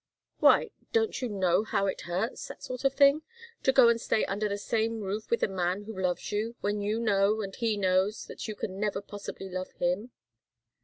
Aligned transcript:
"Why 0.39 0.71
don't 0.93 1.21
you 1.21 1.29
know 1.29 1.63
how 1.63 1.85
it 1.85 2.01
hurts 2.09 2.47
that 2.47 2.63
sort 2.63 2.83
of 2.83 2.95
thing? 2.95 3.21
To 3.61 3.71
go 3.71 3.87
and 3.87 4.01
stay 4.01 4.25
under 4.25 4.49
the 4.49 4.57
same 4.57 5.01
roof 5.01 5.29
with 5.29 5.43
a 5.43 5.47
man 5.47 5.83
who 5.83 5.95
loves 5.95 6.31
you, 6.31 6.55
when 6.61 6.81
you 6.81 6.99
know, 6.99 7.41
and 7.41 7.55
he 7.55 7.77
knows, 7.77 8.25
that 8.25 8.47
you 8.47 8.55
can 8.55 8.79
never 8.79 8.99
possibly 8.99 9.47
love 9.47 9.73
him?" 9.73 10.09